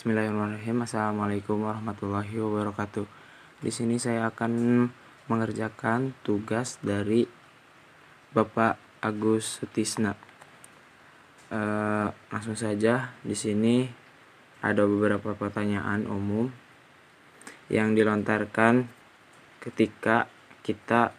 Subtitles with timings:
[0.00, 0.80] Bismillahirrahmanirrahim.
[0.80, 3.04] Assalamualaikum warahmatullahi wabarakatuh.
[3.60, 4.88] Di sini saya akan
[5.28, 7.28] mengerjakan tugas dari
[8.32, 10.16] Bapak Agus Sutisna.
[11.52, 11.60] E,
[12.32, 13.92] langsung saja di sini
[14.64, 16.48] ada beberapa pertanyaan umum
[17.68, 18.88] yang dilontarkan
[19.60, 20.32] ketika
[20.64, 21.12] kita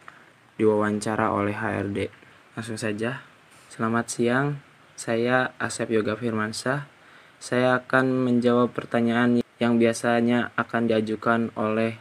[0.58, 2.10] diwawancara oleh HRD.
[2.58, 3.22] Langsung saja.
[3.70, 4.58] Selamat siang.
[4.98, 7.01] Saya Asep Yoga Firmansyah
[7.42, 11.98] saya akan menjawab pertanyaan yang biasanya akan diajukan oleh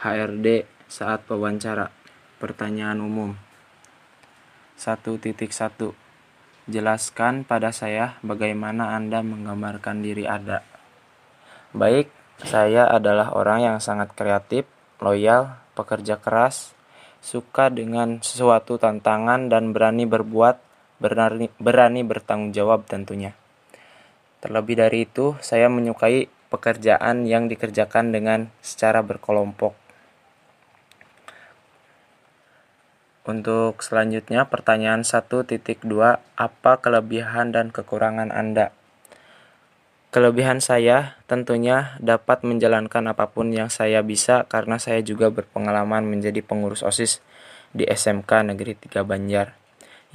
[0.00, 1.92] HRD saat wawancara.
[2.40, 3.36] Pertanyaan umum.
[4.80, 5.36] 1.1
[6.72, 10.64] Jelaskan pada saya bagaimana Anda menggambarkan diri Anda.
[11.76, 12.08] Baik,
[12.40, 14.64] saya adalah orang yang sangat kreatif,
[15.04, 16.72] loyal, pekerja keras,
[17.20, 20.56] suka dengan sesuatu tantangan dan berani berbuat,
[20.96, 23.36] berani, berani bertanggung jawab tentunya.
[24.46, 29.74] Terlebih dari itu, saya menyukai pekerjaan yang dikerjakan dengan secara berkelompok.
[33.26, 35.50] Untuk selanjutnya, pertanyaan 1.2,
[36.38, 38.70] apa kelebihan dan kekurangan Anda?
[40.14, 46.38] Kelebihan saya tentunya dapat menjalankan apa pun yang saya bisa karena saya juga berpengalaman menjadi
[46.38, 47.18] pengurus OSIS
[47.74, 49.65] di SMK Negeri 3 Banjar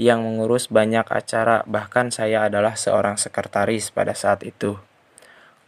[0.01, 4.81] yang mengurus banyak acara, bahkan saya adalah seorang sekretaris pada saat itu.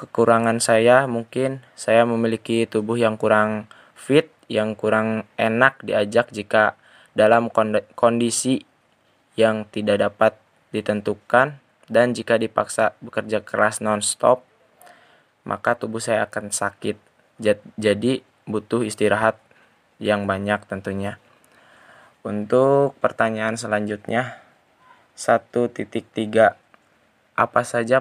[0.01, 6.73] Kekurangan saya mungkin saya memiliki tubuh yang kurang fit, yang kurang enak diajak jika
[7.13, 7.53] dalam
[7.93, 8.65] kondisi
[9.37, 10.33] yang tidak dapat
[10.73, 14.41] ditentukan dan jika dipaksa bekerja keras non-stop
[15.43, 16.95] maka tubuh saya akan sakit.
[17.77, 19.39] Jadi butuh istirahat
[19.99, 21.19] yang banyak tentunya.
[22.23, 24.39] Untuk pertanyaan selanjutnya
[25.19, 25.75] 1.3
[27.35, 27.99] Apa saja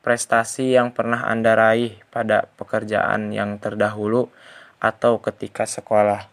[0.00, 4.32] prestasi yang pernah Anda raih pada pekerjaan yang terdahulu
[4.80, 6.32] atau ketika sekolah?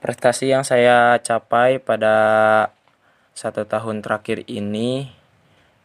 [0.00, 2.16] Prestasi yang saya capai pada
[3.36, 5.12] satu tahun terakhir ini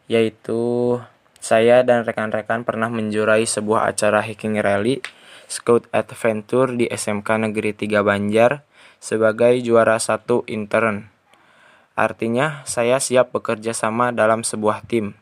[0.08, 0.96] yaitu
[1.44, 5.03] saya dan rekan-rekan pernah menjurai sebuah acara hiking rally
[5.52, 8.69] Scout Adventure di SMK Negeri 3 Banjar
[8.99, 11.07] sebagai juara satu intern.
[11.95, 15.15] Artinya, saya siap bekerja sama dalam sebuah tim.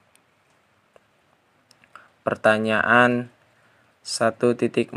[2.21, 3.33] Pertanyaan
[4.05, 4.93] 1.4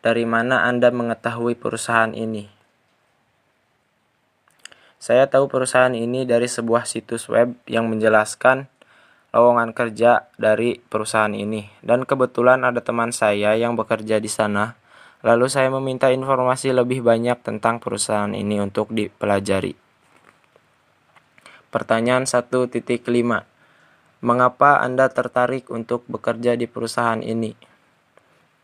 [0.00, 2.48] Dari mana Anda mengetahui perusahaan ini?
[5.00, 8.68] Saya tahu perusahaan ini dari sebuah situs web yang menjelaskan
[9.32, 11.68] lowongan kerja dari perusahaan ini.
[11.84, 14.79] Dan kebetulan ada teman saya yang bekerja di sana
[15.20, 19.76] Lalu saya meminta informasi lebih banyak tentang perusahaan ini untuk dipelajari.
[21.68, 22.80] Pertanyaan 1.5
[24.20, 27.52] Mengapa Anda tertarik untuk bekerja di perusahaan ini?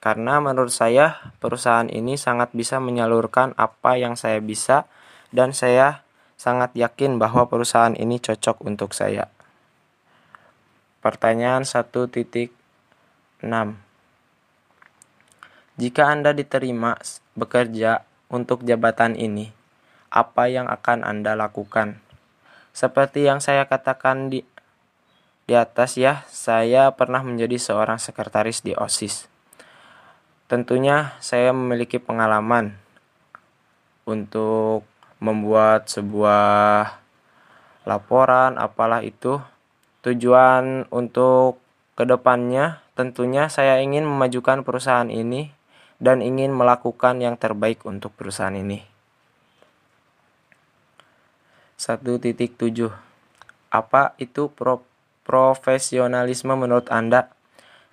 [0.00, 4.88] Karena menurut saya perusahaan ini sangat bisa menyalurkan apa yang saya bisa
[5.32, 6.04] dan saya
[6.36, 9.28] sangat yakin bahwa perusahaan ini cocok untuk saya.
[11.00, 12.16] Pertanyaan 1.6
[15.76, 16.96] jika Anda diterima
[17.36, 18.00] bekerja
[18.32, 19.52] untuk jabatan ini,
[20.08, 22.00] apa yang akan Anda lakukan?
[22.72, 24.40] Seperti yang saya katakan di
[25.46, 29.28] di atas ya, saya pernah menjadi seorang sekretaris di OSIS.
[30.48, 32.74] Tentunya saya memiliki pengalaman
[34.08, 34.82] untuk
[35.20, 36.88] membuat sebuah
[37.84, 39.38] laporan apalah itu.
[40.06, 41.58] Tujuan untuk
[41.98, 45.55] ke depannya tentunya saya ingin memajukan perusahaan ini
[45.96, 48.84] dan ingin melakukan yang terbaik untuk perusahaan ini.
[51.76, 52.32] 1.7
[53.68, 54.80] Apa itu pro
[55.26, 57.28] profesionalisme menurut Anda?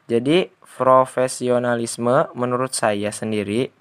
[0.08, 3.74] Jadi, profesionalisme menurut saya sendiri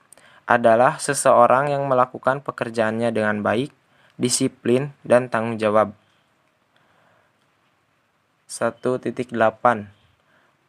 [0.47, 3.71] adalah seseorang yang melakukan pekerjaannya dengan baik,
[4.19, 5.95] disiplin, dan tanggung jawab.
[8.51, 9.33] 1.8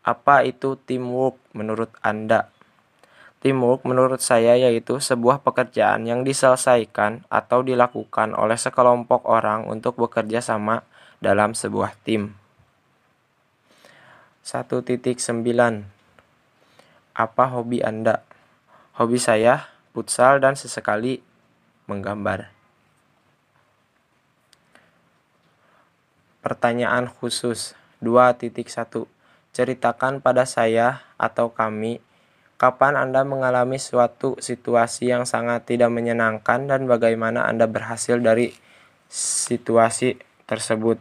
[0.05, 2.52] Apa itu teamwork menurut Anda?
[3.43, 10.39] Teamwork menurut saya yaitu sebuah pekerjaan yang diselesaikan atau dilakukan oleh sekelompok orang untuk bekerja
[10.39, 10.87] sama
[11.19, 12.39] dalam sebuah tim.
[14.47, 15.03] 1.9
[17.11, 18.23] Apa hobi Anda?
[18.95, 21.19] Hobi saya futsal dan sesekali
[21.91, 22.47] menggambar.
[26.39, 28.55] Pertanyaan khusus 2.1
[29.51, 31.99] Ceritakan pada saya atau kami
[32.63, 38.55] Kapan Anda mengalami suatu situasi yang sangat tidak menyenangkan dan bagaimana Anda berhasil dari
[39.11, 40.15] situasi
[40.47, 40.95] tersebut?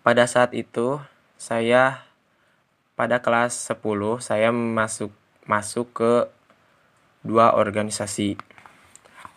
[0.00, 1.04] Pada saat itu,
[1.36, 2.00] saya
[2.96, 5.12] pada kelas 10 saya masuk
[5.44, 6.12] masuk ke
[7.20, 8.40] dua organisasi.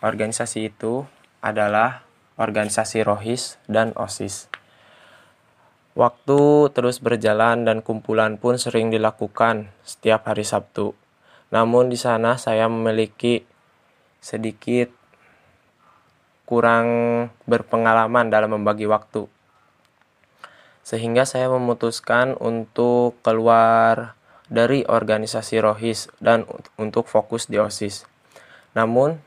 [0.00, 1.04] Organisasi itu
[1.44, 2.08] adalah
[2.40, 4.51] organisasi Rohis dan OSIS.
[5.92, 10.96] Waktu terus berjalan dan kumpulan pun sering dilakukan setiap hari Sabtu.
[11.52, 13.44] Namun di sana saya memiliki
[14.24, 14.88] sedikit
[16.48, 16.88] kurang
[17.44, 19.28] berpengalaman dalam membagi waktu
[20.82, 24.18] sehingga saya memutuskan untuk keluar
[24.50, 26.44] dari organisasi Rohis dan
[26.76, 28.04] untuk fokus di OSIS.
[28.74, 29.22] Namun,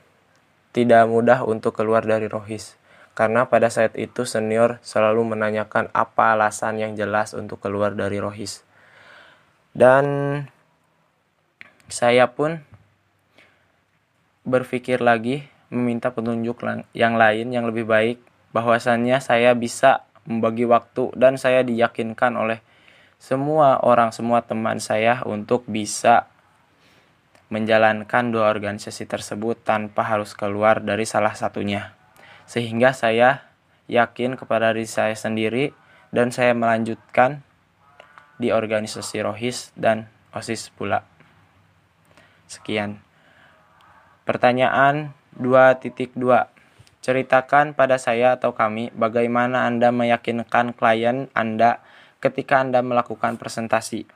[0.75, 2.75] tidak mudah untuk keluar dari Rohis,
[3.15, 8.67] karena pada saat itu senior selalu menanyakan apa alasan yang jelas untuk keluar dari Rohis.
[9.71, 10.05] Dan
[11.87, 12.59] saya pun
[14.43, 16.61] berpikir lagi meminta petunjuk
[16.93, 18.19] yang lain yang lebih baik
[18.51, 22.59] bahwasannya saya bisa membagi waktu dan saya diyakinkan oleh
[23.15, 26.27] semua orang semua teman saya untuk bisa
[27.47, 31.94] menjalankan dua organisasi tersebut tanpa harus keluar dari salah satunya.
[32.45, 33.45] Sehingga saya
[33.89, 35.73] yakin kepada diri saya sendiri
[36.09, 37.41] dan saya melanjutkan
[38.41, 41.05] di organisasi Rohis dan OSIS pula.
[42.45, 43.01] Sekian.
[44.25, 46.17] Pertanyaan 2.2
[47.05, 51.77] Ceritakan pada saya atau kami bagaimana Anda meyakinkan klien Anda
[52.17, 54.09] ketika Anda melakukan presentasi.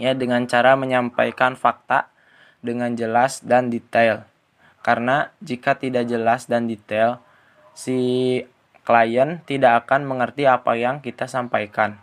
[0.00, 2.08] Ya, dengan cara menyampaikan fakta
[2.64, 4.24] dengan jelas dan detail.
[4.86, 7.18] Karena jika tidak jelas dan detail,
[7.74, 7.98] si
[8.86, 11.98] klien tidak akan mengerti apa yang kita sampaikan.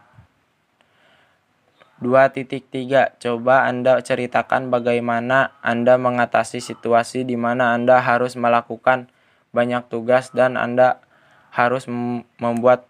[2.03, 9.07] 2.3 Coba Anda ceritakan bagaimana Anda mengatasi situasi di mana Anda harus melakukan
[9.55, 10.99] banyak tugas dan Anda
[11.55, 11.87] harus
[12.35, 12.83] membuat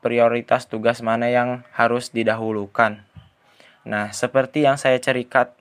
[0.00, 3.04] prioritas tugas mana yang harus didahulukan.
[3.84, 4.96] Nah, seperti yang saya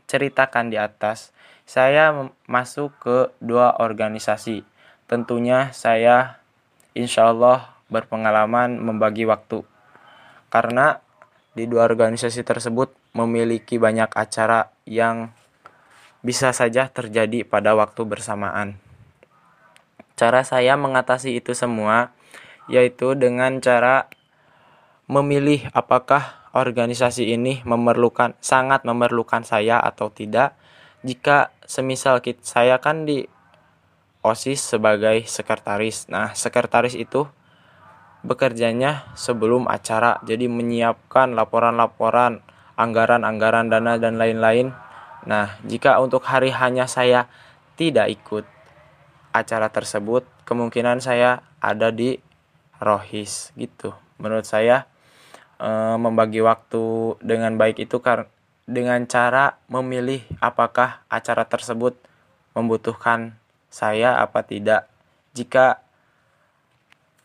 [0.07, 1.35] ceritakan di atas,
[1.73, 2.13] saya
[2.45, 4.61] masuk ke dua organisasi.
[5.09, 6.37] Tentunya saya
[6.93, 9.65] insya Allah berpengalaman membagi waktu.
[10.53, 11.01] Karena
[11.57, 15.33] di dua organisasi tersebut memiliki banyak acara yang
[16.21, 18.77] bisa saja terjadi pada waktu bersamaan.
[20.13, 22.13] Cara saya mengatasi itu semua
[22.69, 24.13] yaitu dengan cara
[25.09, 30.53] memilih apakah organisasi ini memerlukan sangat memerlukan saya atau tidak.
[31.03, 33.27] Jika semisal kita, saya kan di
[34.23, 36.07] OSIS sebagai sekretaris.
[36.07, 37.27] Nah, sekretaris itu
[38.23, 40.23] bekerjanya sebelum acara.
[40.23, 42.39] Jadi menyiapkan laporan-laporan,
[42.79, 44.71] anggaran-anggaran dana dan lain-lain.
[45.27, 47.27] Nah, jika untuk hari hanya saya
[47.75, 48.47] tidak ikut
[49.35, 52.15] acara tersebut, kemungkinan saya ada di
[52.79, 53.91] Rohis gitu.
[54.19, 54.87] Menurut saya
[55.59, 55.67] e,
[55.99, 58.27] membagi waktu dengan baik itu karena
[58.63, 61.99] dengan cara memilih apakah acara tersebut
[62.55, 63.35] membutuhkan
[63.67, 64.87] saya apa tidak.
[65.33, 65.81] Jika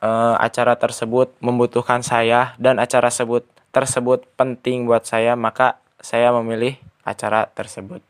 [0.01, 6.81] e, acara tersebut membutuhkan saya dan acara tersebut tersebut penting buat saya, maka saya memilih
[7.05, 8.01] acara tersebut.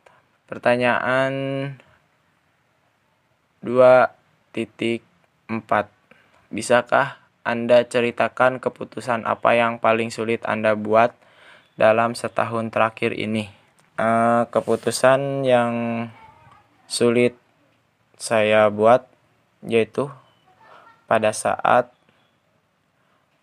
[0.49, 1.33] Pertanyaan
[3.61, 5.03] 2.4
[6.49, 11.13] Bisakah Anda ceritakan keputusan apa yang paling sulit Anda buat
[11.79, 13.47] dalam setahun terakhir ini?
[13.95, 15.73] Uh, keputusan yang
[16.91, 17.39] sulit
[18.19, 19.07] saya buat
[19.63, 20.11] yaitu
[21.07, 21.91] pada saat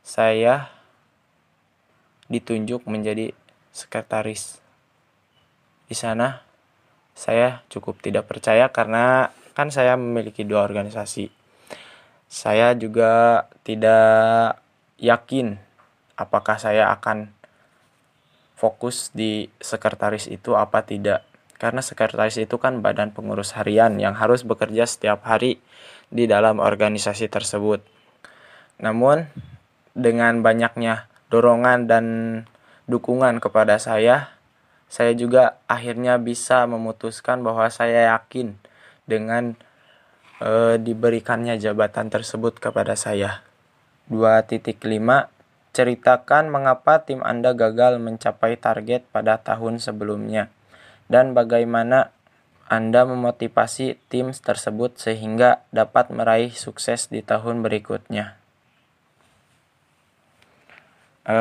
[0.03, 0.67] saya
[2.27, 3.31] ditunjuk menjadi
[3.71, 4.59] sekretaris.
[5.87, 6.43] Di sana
[7.15, 11.31] saya cukup tidak percaya karena kan saya memiliki dua organisasi.
[12.27, 14.59] Saya juga tidak
[14.99, 15.55] yakin
[16.15, 17.34] apakah saya akan
[18.55, 21.27] fokus di sekretaris itu apa tidak.
[21.55, 25.59] Karena sekretaris itu kan badan pengurus harian yang harus bekerja setiap hari
[26.11, 27.83] di dalam organisasi tersebut.
[28.79, 29.27] Namun
[29.95, 32.05] dengan banyaknya dorongan dan
[32.91, 34.35] dukungan kepada saya,
[34.91, 38.59] saya juga akhirnya bisa memutuskan bahwa saya yakin
[39.09, 39.57] dengan
[40.39, 43.41] e, diberikannya jabatan tersebut kepada saya.
[44.11, 45.34] 2.5
[45.75, 50.47] Ceritakan mengapa tim Anda gagal mencapai target pada tahun sebelumnya
[51.11, 52.15] dan bagaimana
[52.71, 58.39] Anda memotivasi tim tersebut sehingga dapat meraih sukses di tahun berikutnya.
[61.27, 61.37] E,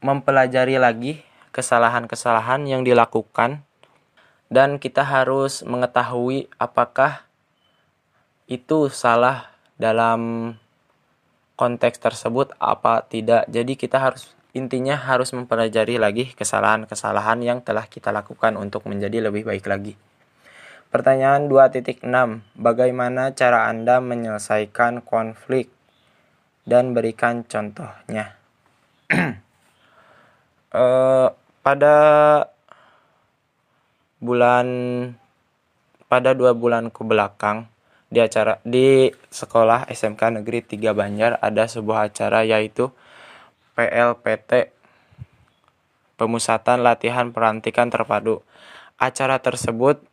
[0.00, 1.20] mempelajari lagi
[1.52, 3.60] kesalahan-kesalahan yang dilakukan
[4.48, 7.28] dan kita harus mengetahui apakah
[8.48, 10.54] itu salah dalam
[11.62, 13.46] konteks tersebut apa tidak.
[13.46, 19.46] Jadi kita harus intinya harus mempelajari lagi kesalahan-kesalahan yang telah kita lakukan untuk menjadi lebih
[19.46, 19.94] baik lagi.
[20.90, 22.02] Pertanyaan 2.6.
[22.58, 25.70] Bagaimana cara Anda menyelesaikan konflik
[26.66, 28.34] dan berikan contohnya?
[30.74, 31.30] uh,
[31.64, 31.96] pada
[34.18, 34.66] bulan
[36.10, 37.71] pada dua bulan ke belakang
[38.12, 42.92] di acara di sekolah SMK Negeri 3 Banjar ada sebuah acara yaitu
[43.72, 44.68] PLPT
[46.20, 48.44] Pemusatan Latihan Perantikan Terpadu.
[49.00, 50.04] Acara tersebut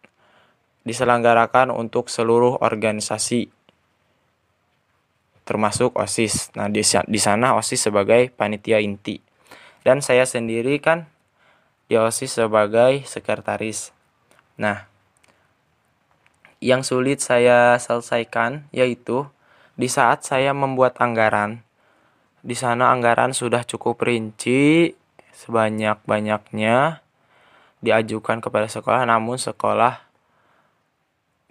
[0.87, 3.51] diselenggarakan untuk seluruh organisasi
[5.45, 6.55] termasuk OSIS.
[6.55, 9.19] Nah, di, di sana OSIS sebagai panitia inti.
[9.83, 11.05] Dan saya sendiri kan
[11.91, 13.93] di OSIS sebagai sekretaris.
[14.57, 14.88] Nah,
[16.59, 19.27] yang sulit saya selesaikan yaitu
[19.79, 21.63] di saat saya membuat anggaran
[22.39, 24.95] di sana anggaran sudah cukup rinci
[25.35, 27.03] sebanyak-banyaknya
[27.79, 30.03] diajukan kepada sekolah namun sekolah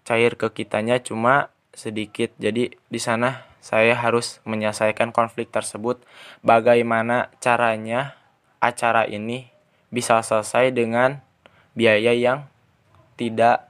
[0.08, 2.32] cair ke kitanya cuma sedikit.
[2.40, 6.00] Jadi di sana saya harus menyelesaikan konflik tersebut
[6.40, 8.16] bagaimana caranya
[8.64, 9.52] acara ini
[9.92, 11.20] bisa selesai dengan
[11.76, 12.48] biaya yang
[13.20, 13.67] tidak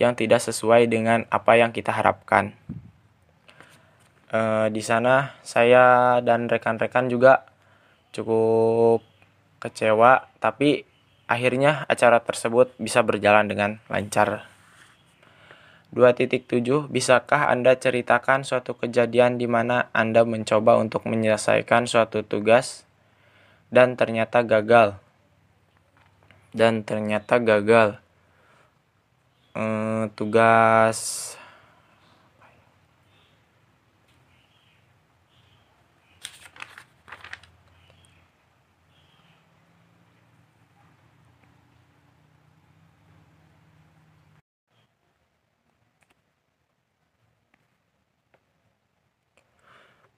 [0.00, 2.56] yang tidak sesuai dengan apa yang kita harapkan
[4.32, 7.44] e, di sana saya dan rekan-rekan juga
[8.10, 9.04] cukup
[9.60, 10.88] kecewa tapi
[11.28, 14.50] akhirnya acara tersebut bisa berjalan dengan lancar
[15.90, 22.86] 2.7 Bisakah Anda ceritakan suatu kejadian di mana Anda mencoba untuk menyelesaikan suatu tugas
[23.74, 25.02] dan ternyata gagal?
[26.54, 27.98] Dan ternyata gagal.
[29.54, 31.34] Ehm, tugas.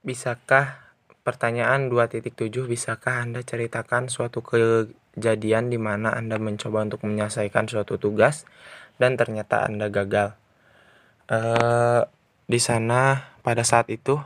[0.02, 0.82] Bisakah
[1.22, 8.42] pertanyaan 2.7 bisakah Anda ceritakan suatu kejadian di mana Anda mencoba untuk menyelesaikan suatu tugas
[9.02, 10.38] dan ternyata Anda gagal?
[11.26, 12.06] Uh,
[12.46, 14.22] di sana pada saat itu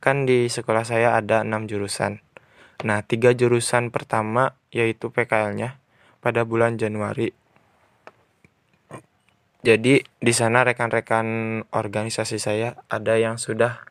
[0.00, 2.24] kan di sekolah saya ada enam jurusan.
[2.84, 5.76] Nah, tiga jurusan pertama yaitu PKL-nya
[6.24, 7.36] pada bulan Januari.
[9.66, 11.26] Jadi di sana rekan-rekan
[11.74, 13.82] organisasi saya ada yang sudah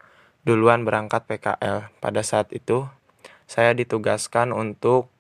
[0.48, 1.92] duluan berangkat PKL.
[2.00, 2.88] Pada saat itu,
[3.44, 5.12] saya ditugaskan untuk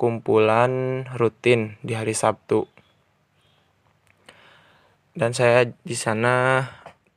[0.00, 2.64] kumpulan rutin di hari Sabtu.
[5.10, 6.66] Dan saya di sana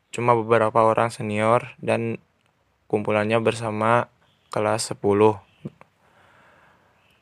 [0.09, 2.17] cuma beberapa orang senior dan
[2.89, 4.09] kumpulannya bersama
[4.49, 5.37] kelas 10.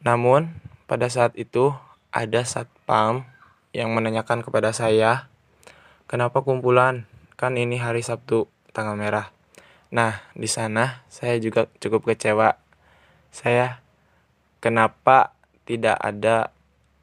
[0.03, 0.55] Namun,
[0.87, 1.75] pada saat itu
[2.11, 3.27] ada satpam
[3.75, 5.27] yang menanyakan kepada saya,
[6.07, 7.03] "Kenapa kumpulan?
[7.35, 9.31] Kan ini hari Sabtu, tanggal merah."
[9.91, 12.55] Nah, di sana saya juga cukup kecewa.
[13.31, 13.83] Saya
[14.63, 15.35] kenapa
[15.67, 16.55] tidak ada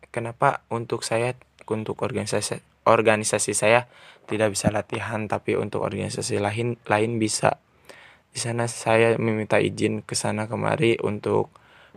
[0.09, 1.37] kenapa untuk saya
[1.69, 3.87] untuk organisasi organisasi saya
[4.29, 7.61] tidak bisa latihan tapi untuk organisasi lain lain bisa.
[8.29, 11.53] Di sana saya meminta izin ke sana kemari untuk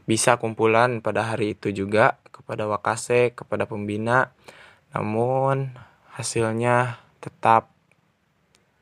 [0.08, 4.32] bisa kumpulan pada hari itu juga kepada Wakase, kepada pembina.
[4.96, 5.76] Namun
[6.16, 7.72] hasilnya tetap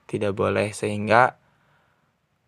[0.09, 1.37] tidak boleh sehingga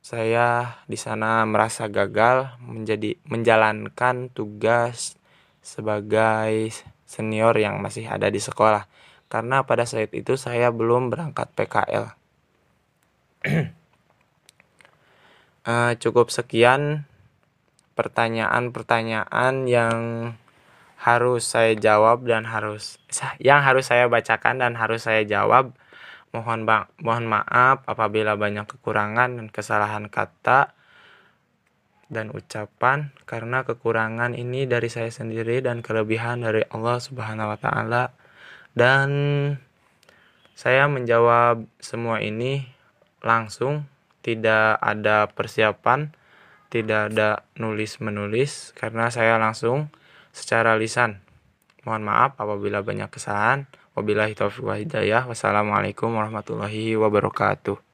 [0.01, 5.13] saya di sana merasa gagal menjadi menjalankan tugas
[5.61, 6.73] sebagai
[7.05, 8.89] senior yang masih ada di sekolah
[9.31, 12.05] karena pada saat itu saya belum berangkat PKL.
[13.47, 13.65] uh,
[15.71, 17.07] eh, cukup sekian
[17.95, 19.97] pertanyaan-pertanyaan yang
[20.99, 22.99] harus saya jawab dan harus
[23.41, 25.73] yang harus saya bacakan dan harus saya jawab
[26.31, 30.71] Mohon bang, mohon maaf apabila banyak kekurangan dan kesalahan kata
[32.07, 38.15] dan ucapan karena kekurangan ini dari saya sendiri dan kelebihan dari Allah Subhanahu wa taala
[38.77, 39.09] dan
[40.55, 42.67] saya menjawab semua ini
[43.25, 43.85] langsung
[44.21, 46.13] tidak ada persiapan
[46.71, 49.91] tidak ada nulis menulis karena saya langsung
[50.31, 51.19] secara lisan
[51.83, 55.27] mohon maaf apabila banyak kesalahan Wabillahi taufiq wa hidayah.
[55.27, 57.90] Wassalamualaikum warahmatullahi wabarakatuh.